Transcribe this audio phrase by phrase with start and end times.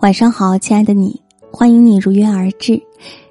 [0.00, 2.80] 晚上好，亲爱的你，欢迎你如约而至。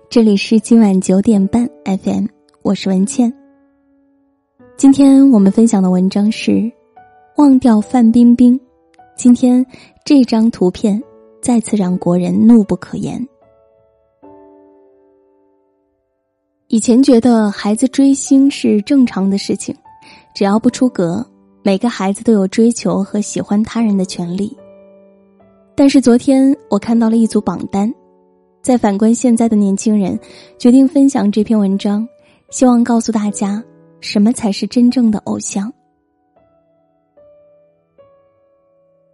[0.09, 2.25] 这里是今晚九点半 FM，
[2.61, 3.33] 我是文倩。
[4.75, 6.51] 今天我们分享的文章是
[7.37, 8.59] 《忘掉范冰冰》。
[9.15, 9.65] 今天
[10.03, 11.01] 这张图片
[11.41, 13.25] 再次让国人怒不可言。
[16.67, 19.73] 以前觉得孩子追星是正常的事情，
[20.35, 21.25] 只要不出格，
[21.63, 24.53] 每个孩子都有追求和喜欢他人的权利。
[25.79, 27.93] 但是昨天我看到了一组榜单，
[28.63, 30.19] 在反观现在的年轻人，
[30.57, 32.09] 决定分享这篇文章，
[32.49, 33.63] 希望告诉大家
[34.01, 35.71] 什么才是真正的偶像。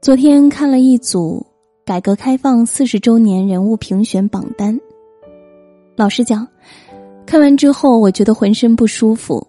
[0.01, 1.45] 昨天看了一组
[1.85, 4.79] 改革开放四十周年人物评选榜单，
[5.97, 6.47] 老实讲，
[7.25, 9.45] 看完之后我觉得浑身不舒服。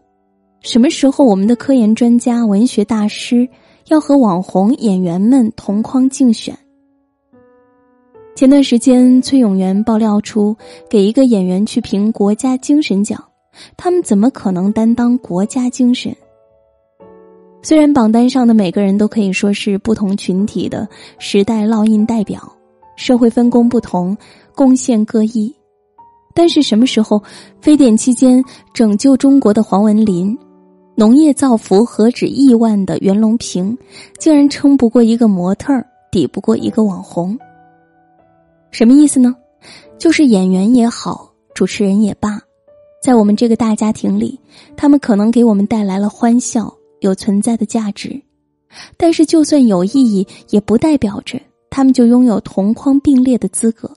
[0.62, 3.48] 什么时候我们的科研专家、文学大师
[3.86, 6.58] 要和网红演员们同框竞选？
[8.34, 10.56] 前段时间，崔永元爆料出
[10.90, 13.22] 给一个演员去评国家精神奖，
[13.76, 16.12] 他们怎么可能担当国家精神？
[17.62, 20.88] 虽然榜单上的每个人都可以说是不同群体的
[21.20, 22.41] 时代烙印代表，
[22.96, 24.16] 社会分工不同，
[24.52, 25.54] 贡献各异，
[26.34, 27.22] 但是什么时候
[27.60, 28.42] 非典期间
[28.74, 30.36] 拯救中国的黄文林，
[30.96, 33.78] 农业造福何止亿万的袁隆平，
[34.19, 37.38] 竟然撑不过一个模特儿，抵不过一个网红？
[38.75, 39.33] 什么意思呢？
[39.98, 42.41] 就是演员也好，主持人也罢，
[43.00, 44.36] 在我们这个大家庭里，
[44.77, 48.20] 他们可能给我们带来了欢笑，有存在的价值。
[48.97, 53.89] 但是，就算有意义，也不代表着他们就拥有同框并列的资格。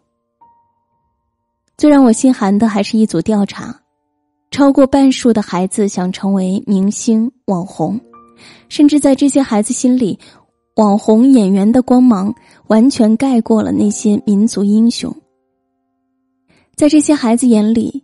[1.76, 3.76] 最让我心寒的，还是一组调查，
[4.52, 8.00] 超过半数的孩子想成为明星、网红，
[8.70, 10.20] 甚至在这些孩子心里。
[10.78, 12.34] 网红演员的光芒
[12.68, 15.12] 完全盖过了那些民族英雄。
[16.76, 18.04] 在这些孩子眼里，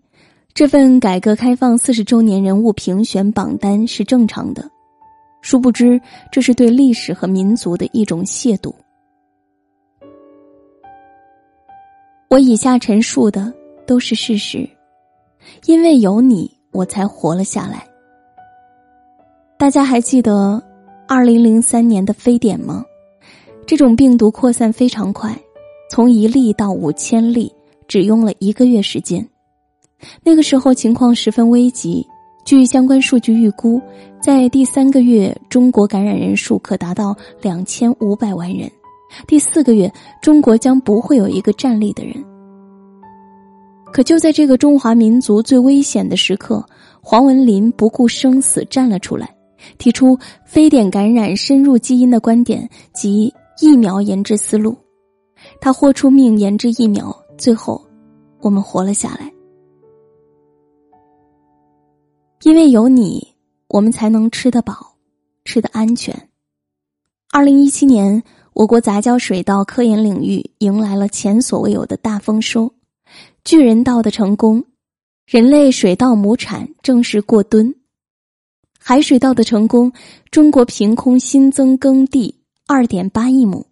[0.56, 4.68] 这份改革开放四十周年人物评选榜单是正常的。
[5.44, 8.74] 殊不知，这是对历史和民族的一种亵渎。
[12.28, 13.53] 我以下陈述的
[13.86, 14.68] 都是事实，
[15.68, 17.86] 因为有你，我才活了下来。
[19.59, 20.72] 大家还记得？
[21.16, 22.84] 二零零三年的非典吗？
[23.68, 25.31] 这种病毒扩散非常快，
[25.88, 27.53] 从一例到五千例，
[27.88, 29.23] 只用了一个月时间。
[30.23, 32.03] 那个时候情况十分危急，
[32.44, 33.79] 据相关数据预估，
[34.19, 38.68] 在第三个月，中国感染人数可达到两千五百万人；
[39.28, 42.16] 第四个月，中国将不会有一个站立的人。
[43.94, 46.66] 可就在这个中华民族最危险的时刻，
[47.03, 49.29] 黄文林不顾生死站了出来。
[49.78, 54.78] 提出非典感染深入基因的观点及疫苗研制思路，
[55.62, 57.84] 他豁出命研制疫苗，最后
[58.41, 59.31] 我们活了下来。
[62.44, 63.35] 因为有你，
[63.69, 64.96] 我们才能吃得饱，
[65.46, 66.29] 吃得安全。
[67.31, 68.22] 二零一七年，
[68.53, 72.73] 我国杂交水稻科研领域迎来了前所未有的大丰收，
[73.46, 74.63] 巨人稻的成功，
[75.25, 77.73] 人类水稻亩产正式过吨。
[78.86, 79.94] 海水稻的成功，
[80.30, 83.66] 中国凭空新增耕地二点八亿亩。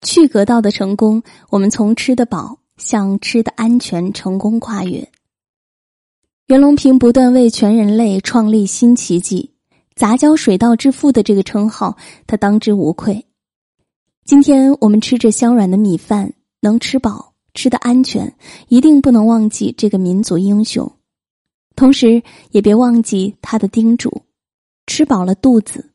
[0.00, 5.06] 去革稻的成功，我们从吃得饱向吃的安全成功跨越。
[6.46, 9.52] 袁隆平不断为全人类创立新奇迹，
[9.94, 13.26] 杂交水稻之父的这个称号，他当之无愧。
[14.24, 18.34] 今天我们吃着香软的米饭，能吃饱，吃的安全，
[18.68, 20.90] 一定不能忘记这个民族英雄。
[21.78, 24.10] 同时，也别忘记他的叮嘱：
[24.88, 25.92] 吃饱了肚子，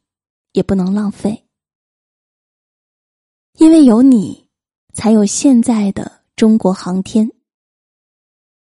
[0.54, 1.44] 也不能浪费。
[3.58, 4.48] 因为有你，
[4.94, 7.30] 才有现在的中国航天。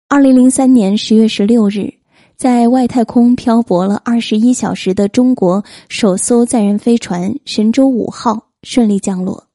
[0.09, 1.93] 二零零三年十月十六日，
[2.37, 9.49] 在外太空漂泊了二十一小时的中国首艘载人飞船“神舟五号”顺利降落，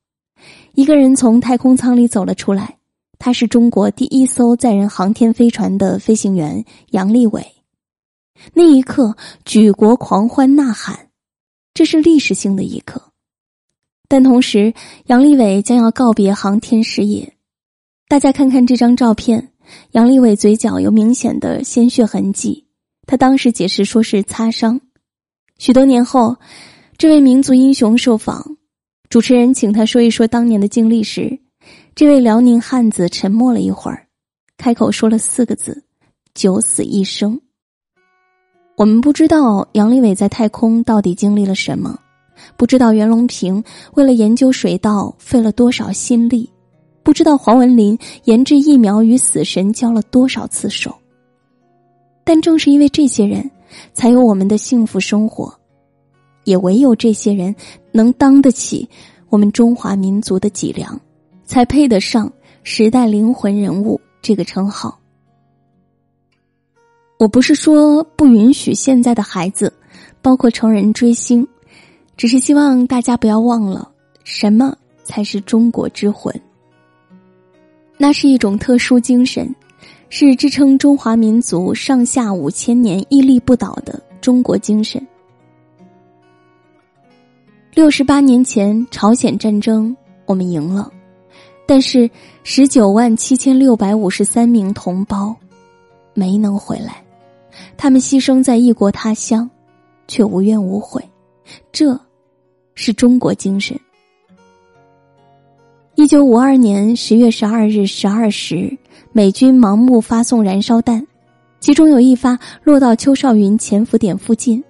[0.73, 2.77] 一个人从太空舱里走了出来。
[3.17, 7.54] 他是中国第一艘载人航天飞船的飞行员杨利伟。
[8.53, 11.09] 那一刻，举国狂欢呐喊，
[11.73, 13.11] 这是历史性的一刻。
[14.07, 14.73] 但同时，
[15.07, 17.33] 杨利伟将要告别航天事业。
[18.07, 19.51] 大家看看这张照片，
[19.91, 22.67] 杨利伟嘴角有明显的鲜血痕迹。
[23.07, 24.79] 他当时解释说是擦伤。
[25.57, 26.37] 许多年后，
[26.97, 28.57] 这位民族英雄受访，
[29.09, 31.39] 主持人请他说一说当年的经历时。
[31.95, 34.07] 这位辽宁汉子沉默了一会儿，
[34.57, 35.83] 开口说了四个字
[36.35, 37.39] ：“九死一生。”
[38.77, 41.97] 我们不知道杨利伟在太空到底经历了什么，
[42.57, 43.63] 不知道袁隆平
[43.93, 46.49] 为了研究水稻费了多少心力，
[47.01, 50.93] 不知道黄文林研制疫苗与死神交了多少次手。
[52.25, 53.49] 但正是因为这些人，
[53.93, 55.57] 才有我们的幸福生活，
[56.43, 57.55] 也唯有这些人
[57.93, 58.89] 能当得起
[59.29, 60.99] 我们中华民族的脊梁，
[61.45, 62.29] 才配得上
[62.63, 64.99] 时代灵魂人物这个称号。
[67.17, 69.71] 我不是说不允许现在的孩子，
[70.21, 71.47] 包括成人追星，
[72.17, 73.89] 只是希望大家不要忘了
[74.23, 76.33] 什么才是中国之魂。
[77.97, 79.53] 那是一种特殊精神。
[80.07, 85.05] 是支撑中华民族上下五千年屹立不倒的中国精神。
[87.73, 89.93] 六十八年前朝鲜战争
[90.25, 90.89] 我们赢了，
[91.65, 92.09] 但是
[92.43, 95.35] 十九万七千六百五十三名同胞
[96.13, 97.03] 没能回来，
[97.77, 99.49] 他们牺牲在异国他乡，
[100.07, 101.03] 却无怨无悔，
[101.71, 101.99] 这
[102.73, 103.79] 是中国精神。
[105.95, 108.77] 一九五二年十月十二日十二时。
[109.11, 111.07] 美军盲目发送燃烧弹，
[111.61, 114.61] 其中有一发落到邱少云潜伏点附近，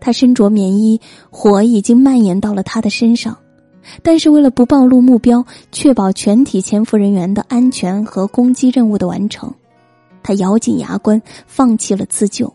[0.00, 0.98] 他身着棉衣，
[1.28, 3.36] 火已经蔓延到了他的身上，
[4.02, 9.52] 但是为了不暴露目标，确保全体潜伏人员的安全和攻击任务的完成，
[10.22, 12.52] 他咬紧牙关，放弃了自救，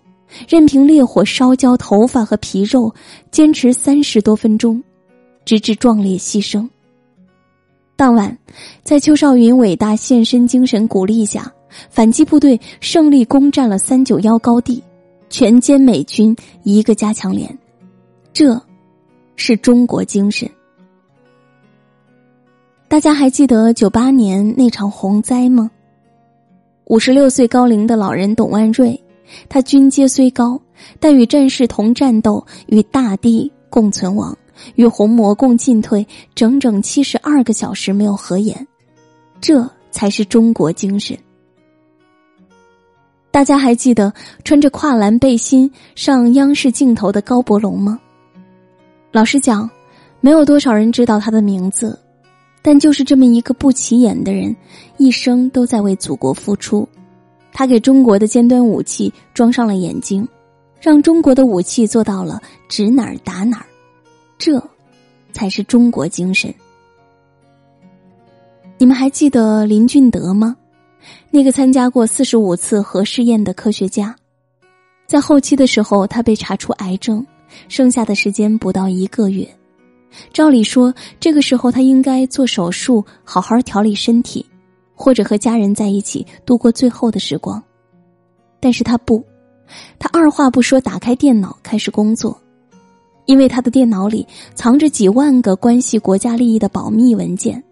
[0.48, 2.94] 任凭烈火烧焦头发和皮肉，
[3.32, 4.84] 坚持三十多分钟，
[5.46, 6.68] 直至壮烈牺牲。
[7.96, 8.38] 当晚，
[8.84, 11.52] 在邱少云伟大献身精神鼓励下，
[11.90, 14.84] 反击部队胜利攻占了三九幺高地，
[15.30, 17.58] 全歼美军一个加强连。
[18.34, 18.62] 这，
[19.38, 20.50] 是中国精神。
[22.88, 25.72] 大家还记得九八年那场洪灾吗？
[26.86, 29.00] 五十六岁高龄的老人董万瑞，
[29.50, 30.60] 他军阶虽高，
[31.00, 34.38] 但与战士同战斗，与大地共存亡。
[34.76, 38.66] 与红魔共进退，整整七十二个小时没有合眼，
[39.42, 41.18] 这才是中国精神。
[43.32, 44.14] 大家还记得
[44.46, 48.00] 穿着跨栏背心上央视镜头的高伯龙吗？
[49.12, 49.70] 老实讲，
[50.22, 52.00] 没有多少人知道他的名字，
[52.66, 54.56] 但就是这么一个不起眼的人，
[54.98, 56.90] 一生都在为祖国付出。
[57.54, 60.28] 他给中国的尖端武器装上了眼睛，
[60.82, 63.68] 让中国的武器做到了指哪儿打哪儿。
[64.40, 64.60] 这，
[65.32, 66.52] 才是中国精神。
[68.80, 70.58] 你们还记得林俊德吗？
[71.30, 74.16] 那个参加过四十五次核试验的科学家，
[75.06, 77.24] 在后期的时候，他被查出癌症，
[77.68, 79.48] 剩下的时间不到一个月。
[80.32, 84.46] 照理说，这个时候他应该做手术，好好调理身体，
[84.94, 87.62] 或者和家人在一起度过最后的时光。
[88.60, 89.24] 但是他不，
[90.00, 92.40] 他二话不说，打开电脑开始工作。
[93.26, 94.24] 因为他的电脑里
[94.54, 97.64] 藏着几万个关系国家利益的保密文件，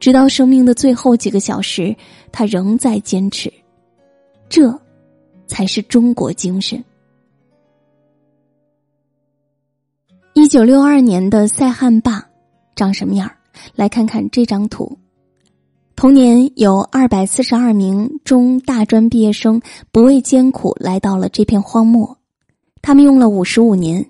[0.00, 1.94] 直到生命的最后几个小时，
[2.32, 3.52] 他仍在坚持。
[4.48, 4.74] 这，
[5.46, 6.82] 才是中国精神。
[10.44, 12.22] 一九六二年的塞罕坝
[12.76, 13.32] 长什么样
[13.74, 14.98] 来看看这张图。
[15.96, 19.58] 同年有二百四十二名中大专毕业生
[19.90, 22.18] 不畏艰苦来到了这片荒漠，
[22.82, 24.04] 他们用了五十五年。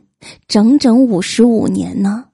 [0.49, 2.25] 整整五十五年呢，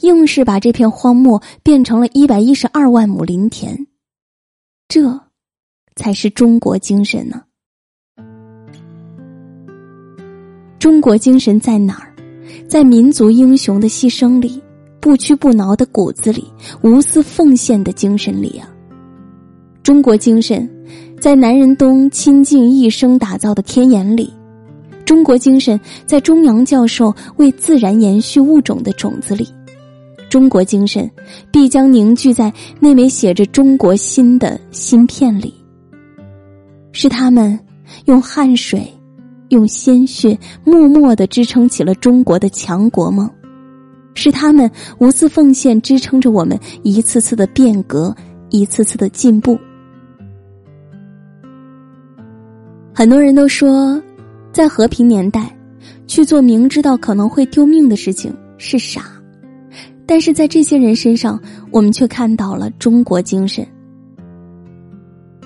[0.00, 3.86] 硬是把这片荒漠变成了一百一十二万亩林田，
[4.88, 5.20] 这
[5.96, 7.42] 才是中国精神呢。
[10.78, 12.09] 中国精神在哪儿？
[12.70, 14.62] 在民族英雄的牺牲里，
[15.00, 16.46] 不屈不挠的骨子里，
[16.82, 18.70] 无私奉献的精神里啊。
[19.82, 20.70] 中国精神，
[21.18, 24.32] 在南仁东倾尽一生打造的天眼里。
[25.04, 29.48] 中国精神在中阳教授为自然延续物种的种子里，
[30.28, 31.10] 中国精神
[31.50, 35.52] 必将凝聚在那枚写着中国心的芯片里。
[36.92, 37.58] 是他们
[38.04, 38.86] 用汗水、
[39.50, 43.30] 用鲜血，默默的支撑起了中国的强国梦。
[44.14, 48.12] 是他们无私奉献，支撑着我们一次次的变革，
[48.48, 49.56] 一次次的进步。
[52.92, 54.02] 很多人都说。
[54.52, 55.56] 在和平年代，
[56.08, 59.04] 去做明知道可能会丢命的事情是傻，
[60.04, 61.40] 但是在这些人身上，
[61.70, 63.64] 我们却看到了中国精神。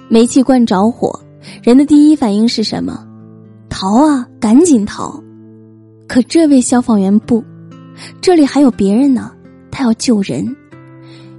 [0.09, 1.21] 煤气罐着火，
[1.63, 3.07] 人的第一反应是什么？
[3.77, 5.21] 逃啊，赶紧逃！
[6.07, 7.43] 可这位消防员不，
[8.21, 9.33] 这里还有别人呢，
[9.69, 10.47] 他要救人，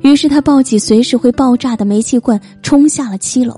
[0.01, 3.58] 于是他抱起随时会爆炸的煤气罐，冲下了七楼。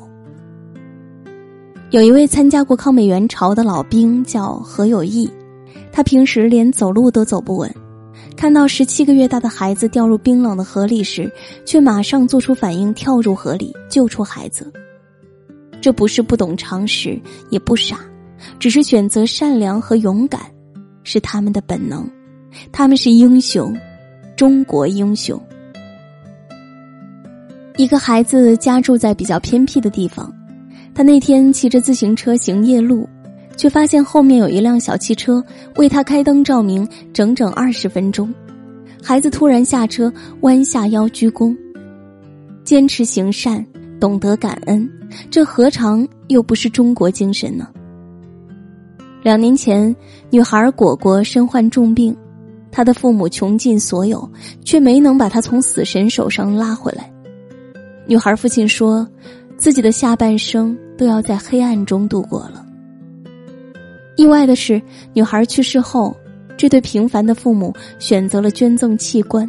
[1.90, 5.28] 有一位参加过抗美援朝的老兵叫何有义，
[5.92, 7.74] 他平时连走路都走不稳，
[8.36, 11.28] 看到十七个月大的孩子掉入冰冷的河里时，
[11.66, 14.72] 却马上做出反应，跳入河里救出孩子。
[15.82, 17.20] 这不是不懂常识，
[17.50, 17.98] 也不傻，
[18.60, 20.41] 只是选择善良和勇敢，
[21.03, 22.10] 是他们的本能。
[22.72, 23.75] 他们是英雄，
[24.36, 25.39] 中国英雄。
[27.75, 30.34] 一个孩子家住在比较偏僻的地方，
[30.96, 33.08] 他那天骑着自行车行夜路，
[33.56, 35.44] 却发现后面有一辆小汽车
[35.75, 38.34] 为他开灯照明整整二十分钟。
[39.03, 41.56] 孩子突然下车，弯下腰鞠躬，
[42.63, 43.63] 坚持行善，
[44.00, 44.89] 懂得感恩，
[45.29, 47.67] 这何尝又不是中国精神呢？
[49.28, 49.94] 两年前，
[50.30, 52.16] 女孩果果身患重病，
[52.72, 54.32] 她的父母穷尽所有，
[54.64, 57.12] 却没能把她从死神手上拉回来。
[58.06, 59.06] 女孩父亲说
[59.60, 62.66] ：“自己的下半生都要在黑暗中度过了。”
[64.16, 64.82] 意外的是，
[65.12, 66.16] 女孩去世后，
[66.56, 69.46] 这对平凡的父母选择了捐赠器官，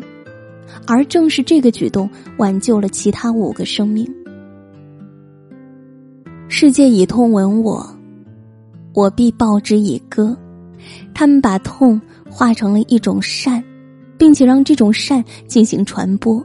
[0.89, 4.13] 而正是这个举动挽救了其他五个生命。
[6.49, 7.89] 世界以痛吻我，
[8.95, 10.37] 我必报之以歌。
[11.15, 13.63] 他们把痛化成了一种善，
[14.17, 16.45] 并且让这种善进行传播。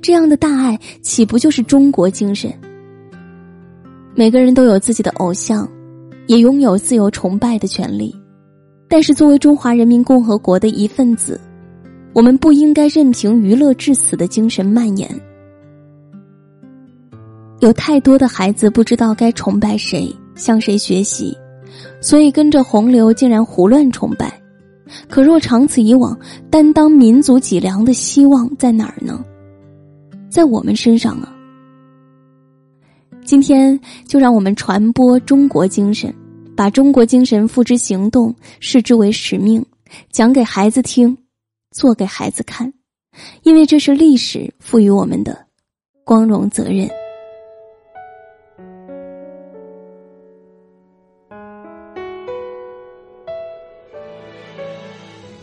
[0.00, 2.52] 这样的大爱，岂不就是中国精神？
[4.14, 5.68] 每个人都有自己的偶像，
[6.26, 8.14] 也拥有自由崇拜的权利。
[8.88, 11.40] 但是，作为中华人民共和国的一份子，
[12.12, 15.10] 我们不应该任凭娱乐至死的精神蔓延。
[17.60, 21.36] 有太多的孩子不知道该崇拜谁，向谁学习，
[22.04, 24.30] 所以跟着洪流，竟然胡乱崇拜。
[25.08, 26.16] 可若长此以往，
[26.50, 29.24] 担当民族脊梁的希望在哪儿呢？
[30.28, 31.34] 在我们身上啊！
[33.24, 36.14] 今天就让我们传播中国精神，
[36.54, 39.64] 把中国精神付之行动，视之为使命，
[40.12, 41.16] 讲给孩子听，
[41.70, 42.70] 做给孩子看，
[43.44, 45.34] 因为这是历史赋予我们的
[46.04, 46.86] 光荣责任。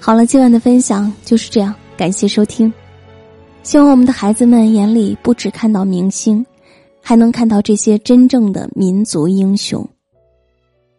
[0.04, 2.74] 好了，今晚的分享就是这样，感谢收听。
[3.62, 6.44] 希望我们的孩子们眼里不只看到明星，
[7.00, 9.88] 还能看到这些真正的民族英雄。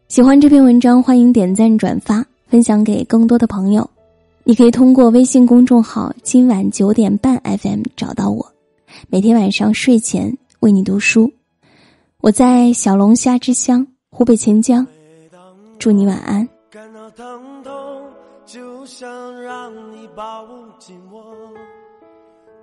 [0.07, 3.91] 喜欢这篇文章，欢迎点赞、转发，分享给更多的朋友。
[4.45, 8.47] 你可以通过微信公众号“今晚九点半 FM” 找到我，
[9.09, 11.29] 每天晚上睡前为你读书。
[12.21, 14.87] 我在小龙虾之乡湖北潜江，
[15.81, 16.49] 祝你晚安。
[18.83, 20.45] 就想让你抱
[20.77, 21.33] 紧我。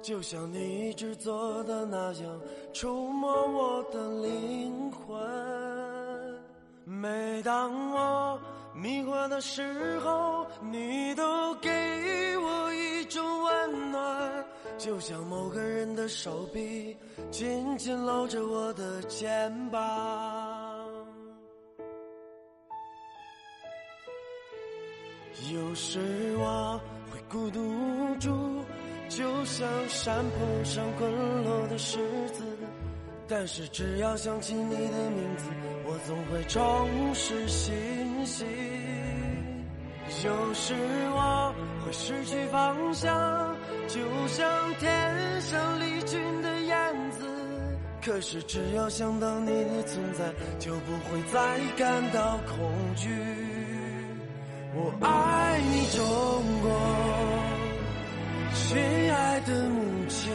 [0.02, 2.42] 就像你一直做的那样，
[2.74, 5.18] 触摸我的灵魂。
[6.84, 8.38] 每当我
[8.76, 11.70] 迷惑的时候，你都给
[12.40, 14.46] 我一种温暖。
[14.78, 16.98] 就像某个人的手臂
[17.32, 20.49] 紧紧搂着我的肩膀。
[25.54, 26.00] 有时
[26.38, 26.80] 我
[27.12, 28.30] 会孤独无助。
[29.10, 31.12] 就像山坡上滚
[31.44, 31.98] 落的石
[32.32, 32.44] 子，
[33.28, 35.46] 但是只要想起你的名字，
[35.84, 38.46] 我总会重拾信心。
[40.24, 40.76] 有时
[41.12, 41.54] 我
[41.84, 47.26] 会失去方向，就像天上离群的燕子，
[48.06, 53.10] 可是只要想到你的存在，就不会再感到恐惧。
[54.76, 55.10] 我爱，
[55.96, 56.02] 中
[56.62, 56.70] 国。
[58.54, 58.78] 亲
[59.12, 60.32] 爱的母亲，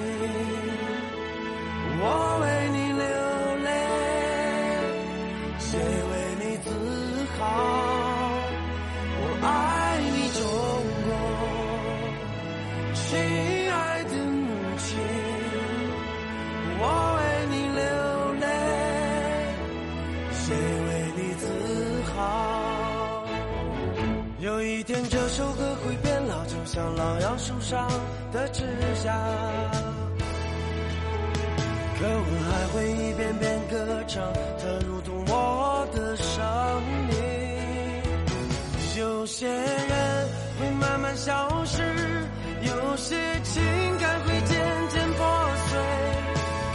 [27.64, 27.88] 上。
[28.35, 28.64] 的指
[29.04, 29.14] 甲，
[32.00, 34.21] 可我还会一遍遍歌唱，
[34.59, 36.35] 它如同我的生
[37.06, 37.14] 命。
[38.99, 40.28] 有些人
[40.59, 41.80] 会慢慢消失，
[42.62, 43.62] 有些情
[44.00, 45.25] 感会渐渐破
[45.68, 45.78] 碎，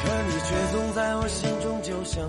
[0.01, 2.23] 可你却总在我心中，就像